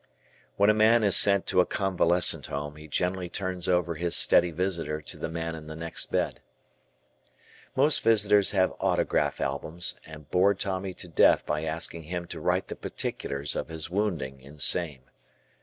[0.55, 4.49] When a man is sent to a convalescent home, he generally turns over his steady
[4.49, 6.41] visitor to the man in the next bed.
[7.75, 12.67] Most visitors have autograph albums and bore Tommy to death by asking him to write
[12.69, 15.03] the particulars of his wounding in same.